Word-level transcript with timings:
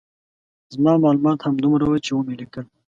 زما 0.73 0.91
معلومات 1.03 1.39
همدومره 1.47 1.85
وو 1.87 2.03
چې 2.05 2.11
ومې 2.13 2.35
لیکل. 2.41 2.65